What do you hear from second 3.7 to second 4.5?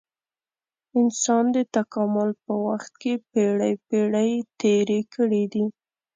پېړۍ